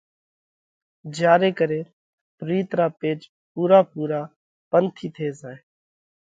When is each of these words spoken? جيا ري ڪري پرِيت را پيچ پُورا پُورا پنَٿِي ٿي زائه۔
جيا 1.15 1.33
ري 1.41 1.51
ڪري 1.59 1.81
پرِيت 2.37 2.69
را 2.79 2.87
پيچ 2.99 3.21
پُورا 3.51 3.79
پُورا 3.91 4.21
پنَٿِي 4.69 5.07
ٿي 5.15 5.27
زائه۔ 5.39 5.59